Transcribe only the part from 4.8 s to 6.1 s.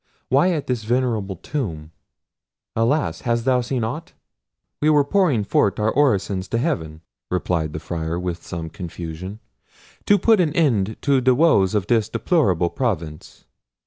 "We were pouring forth our